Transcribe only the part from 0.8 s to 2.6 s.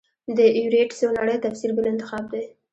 څو نړۍ تفسیر بل انتخاب دی.